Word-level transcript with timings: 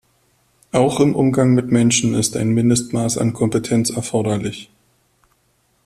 Auch 0.71 0.99
im 0.99 1.13
Umgang 1.15 1.53
mit 1.53 1.71
Menschen 1.71 2.15
ist 2.15 2.35
ein 2.35 2.49
Mindestmaß 2.49 3.19
an 3.19 3.33
Kompetenz 3.33 3.91
erforderlich. 3.91 4.71